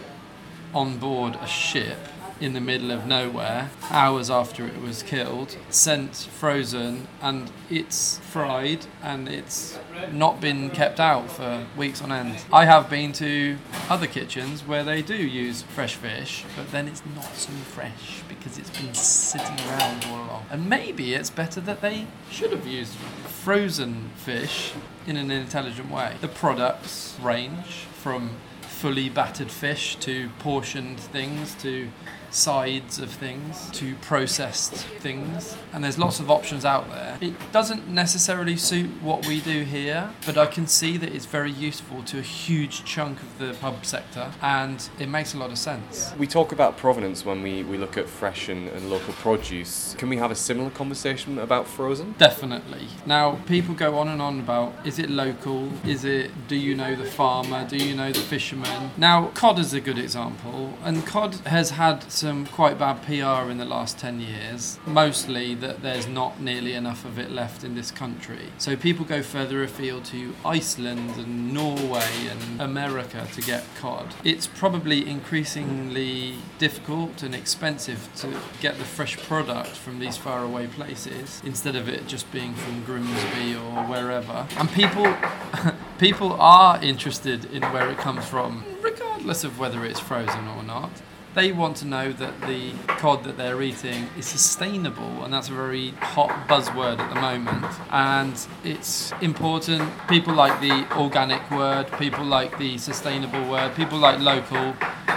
on 0.74 0.98
board 0.98 1.38
a 1.42 1.48
ship 1.48 1.98
in 2.40 2.54
the 2.54 2.62
middle 2.62 2.92
of 2.92 3.06
nowhere 3.06 3.70
hours 3.90 4.30
after 4.30 4.66
it 4.66 4.82
was 4.82 5.02
killed 5.04 5.58
sent 5.70 6.16
frozen 6.16 7.08
and 7.22 7.52
it's 7.70 8.18
fried 8.20 8.86
and 9.02 9.28
it's 9.30 9.80
not 10.12 10.42
been 10.42 10.70
kept 10.70 11.00
out 11.00 11.32
for 11.32 11.66
weeks 11.78 12.02
on 12.02 12.12
end. 12.12 12.38
I 12.52 12.66
have 12.66 12.90
been 12.90 13.14
to 13.14 13.58
other 13.90 14.08
kitchens 14.08 14.62
where 14.62 14.84
they 14.84 15.02
do 15.02 15.16
use 15.16 15.62
fresh 15.62 15.96
fish 15.96 16.44
but 16.56 16.72
then 16.72 16.88
it's 16.88 17.04
not 17.16 17.34
so 17.36 17.52
fresh 17.52 18.22
because 18.28 18.58
it's 18.58 18.70
been 18.70 18.94
sitting 18.94 19.60
around 19.68 20.06
all 20.06 20.26
along. 20.26 20.46
And 20.50 20.70
maybe 20.70 21.14
it's 21.14 21.30
better 21.30 21.62
that 21.62 21.82
they 21.82 22.08
should 22.30 22.52
have 22.52 22.68
used 22.68 22.96
frozen 22.96 24.10
fish 24.16 24.74
in 25.08 25.18
an 25.18 25.32
intelligent 25.32 25.90
way. 25.90 26.16
The 26.20 26.28
products 26.28 27.16
range 27.22 27.86
from 27.94 28.32
fully 28.62 29.10
battered 29.10 29.50
fish 29.50 29.96
to 29.96 30.30
portioned 30.40 31.00
things 31.00 31.56
to 31.56 31.88
sides 32.36 33.00
of 33.00 33.10
things 33.10 33.70
to 33.72 33.96
processed 33.96 34.74
things, 35.00 35.56
and 35.74 35.84
there's 35.84 35.98
lots 35.98 36.20
of 36.20 36.30
options 36.30 36.66
out 36.66 36.90
there. 36.90 37.18
It 37.22 37.34
doesn't 37.52 37.88
necessarily 37.88 38.58
suit 38.58 38.90
what 39.02 39.26
we 39.26 39.40
do 39.40 39.64
here, 39.64 40.10
but 40.26 40.38
I 40.38 40.46
can 40.46 40.68
see 40.68 40.98
that 40.98 41.14
it's 41.14 41.26
very 41.26 41.52
useful 41.52 42.04
to 42.04 42.20
a 42.20 42.22
huge 42.22 42.84
chunk 42.84 43.22
of 43.22 43.40
the 43.40 43.54
pub 43.54 43.86
sector, 43.86 44.32
and 44.42 44.88
it 45.00 45.08
makes 45.08 45.34
a 45.34 45.38
lot 45.38 45.50
of 45.50 45.58
sense. 45.58 46.14
We 46.18 46.28
talk 46.28 46.52
about 46.52 46.78
provenance 46.78 47.26
when 47.26 47.42
we, 47.42 47.64
we 47.64 47.78
look 47.78 47.98
at 47.98 48.10
fresh 48.10 48.50
and, 48.50 48.68
and 48.70 48.90
local 48.90 49.14
produce. 49.14 49.96
Can 49.98 50.10
we 50.10 50.18
have 50.18 50.32
a 50.32 50.36
similar 50.36 50.70
conversation 50.70 51.40
about 51.40 51.68
frozen? 51.68 52.16
Definitely. 52.18 52.88
Now, 53.06 53.40
people 53.48 53.76
go 53.76 53.98
on 53.98 54.10
and 54.10 54.22
on 54.22 54.40
about 54.40 54.74
is 54.86 55.00
it 55.00 55.10
local? 55.10 55.72
Is 55.86 56.04
it 56.04 56.32
do 56.48 56.56
you 56.56 56.76
know 56.76 56.96
the 56.96 57.06
farmer? 57.06 57.66
Do 57.68 57.78
you 57.78 57.96
know 57.96 58.12
the 58.12 58.20
fisherman? 58.20 58.92
Now, 58.98 59.28
cod 59.28 59.58
is 59.58 59.74
a 59.74 59.80
good 59.80 59.98
example, 59.98 60.78
and 60.84 61.06
cod 61.06 61.36
has 61.46 61.72
had 61.72 62.04
some 62.26 62.48
quite 62.48 62.80
bad 62.80 63.04
PR 63.04 63.52
in 63.52 63.60
the 63.60 63.66
last 63.66 64.00
10 64.00 64.20
years, 64.20 64.80
mostly 64.88 65.54
that 65.54 65.84
there's 65.84 66.08
not 66.08 66.42
nearly 66.42 66.74
enough 66.74 67.06
of 67.06 67.20
it 67.20 67.30
left 67.30 67.64
in 67.64 67.76
this 67.76 67.92
country. 67.92 68.50
So 68.58 68.76
people 68.76 69.06
go 69.06 69.22
further 69.22 69.62
afield 69.62 70.06
to 70.06 70.34
Iceland 70.44 71.18
and 71.18 71.54
Norway 71.54 72.10
and 72.28 72.60
America 72.60 73.28
to 73.32 73.42
get 73.42 73.64
cod. 73.76 74.16
It's 74.24 74.48
probably 74.48 75.08
increasingly 75.08 76.38
difficult 76.58 77.22
and 77.22 77.36
expensive 77.36 78.10
to 78.16 78.36
get 78.60 78.80
the 78.80 78.86
fresh 78.86 79.18
product 79.18 79.76
from 79.78 80.00
these 80.00 80.18
faraway 80.18 80.66
places 80.66 81.44
instead 81.46 81.76
of 81.76 81.88
it 81.88 82.08
just 82.08 82.32
being 82.32 82.56
from 82.56 82.84
Grimsby 82.86 83.54
or 83.54 83.84
wherever. 83.84 84.48
And 84.58 84.68
people 84.72 85.16
people 86.00 86.34
are 86.40 86.84
interested 86.84 87.46
in 87.54 87.62
where 87.66 87.92
it 87.92 88.00
comes 88.00 88.26
from, 88.26 88.66
regardless 88.82 89.44
of 89.44 89.60
whether 89.60 89.86
it's 89.86 90.00
frozen 90.00 90.48
or 90.48 90.64
not. 90.64 90.90
They 91.36 91.52
want 91.52 91.76
to 91.78 91.86
know 91.86 92.14
that 92.14 92.40
the 92.48 92.72
cod 92.88 93.26
that 93.26 93.36
they're 93.36 93.62
eating 93.62 94.08
is 94.18 94.26
sustainable, 94.26 95.26
and 95.26 95.34
that's 95.34 95.50
a 95.50 95.54
very 95.54 95.90
hot 96.00 96.30
buzzword 96.48 96.98
at 96.98 97.14
the 97.14 97.20
moment. 97.20 97.66
And 97.92 98.34
it's 98.64 99.12
important. 99.22 99.92
People 100.08 100.34
like 100.34 100.62
the 100.62 100.88
organic 100.98 101.52
word, 101.52 101.92
people 102.00 102.24
like 102.24 102.58
the 102.58 102.78
sustainable 102.78 103.50
word, 103.50 103.76
people 103.76 103.98
like 103.98 104.22
local. 104.22 104.76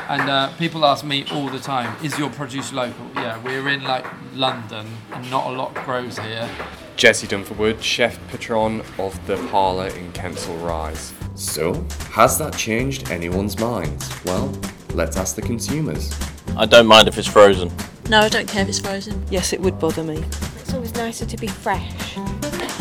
And 0.09 0.29
uh, 0.29 0.51
people 0.57 0.85
ask 0.85 1.05
me 1.05 1.25
all 1.31 1.49
the 1.49 1.61
time, 1.61 1.95
is 2.05 2.19
your 2.19 2.31
produce 2.31 2.73
local? 2.73 3.07
Yeah, 3.15 3.41
we're 3.45 3.69
in 3.69 3.85
like 3.85 4.05
London, 4.35 4.89
and 5.13 5.31
not 5.31 5.47
a 5.47 5.51
lot 5.51 5.73
grows 5.85 6.19
here. 6.19 6.51
Jesse 6.97 7.29
Dunford 7.29 7.59
Wood, 7.59 7.81
chef 7.81 8.19
patron 8.27 8.83
of 8.99 9.25
the 9.29 9.37
Parlour 9.53 9.87
in 9.87 10.11
Kensal 10.15 10.61
Rise. 10.67 11.15
So, 11.37 11.75
has 12.11 12.39
that 12.39 12.57
changed 12.57 13.09
anyone's 13.09 13.57
minds? 13.61 14.25
Well, 14.25 14.53
let's 14.95 15.17
ask 15.17 15.37
the 15.37 15.43
consumers. 15.43 16.13
I 16.57 16.67
don't 16.67 16.87
mind 16.87 17.09
if 17.09 17.19
it's 17.19 17.29
frozen. 17.29 17.71
No, 18.09 18.21
I 18.21 18.29
don't 18.29 18.49
care 18.49 18.63
if 18.63 18.69
it's 18.69 18.79
frozen. 18.79 19.25
Yes, 19.31 19.53
it 19.53 19.61
would 19.61 19.79
bother 19.79 20.03
me. 20.03 20.17
It's 20.61 20.75
always 20.75 20.95
nicer 20.95 21.27
to 21.27 21.37
be 21.37 21.47
fresh. 21.47 22.17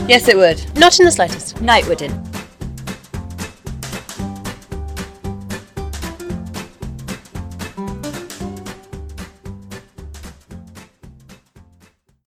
Yes, 0.08 0.28
it 0.28 0.38
would. 0.38 0.64
Not 0.78 1.00
in 1.00 1.06
the 1.06 1.12
slightest. 1.12 1.62
No, 1.62 1.76
it 1.76 1.88
wouldn't. 1.88 2.27